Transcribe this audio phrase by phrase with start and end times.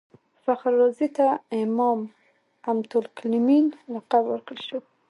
[0.43, 1.27] فخر رازي ته
[1.63, 1.99] امام
[2.67, 4.79] المتکلمین لقب ورکړل شو.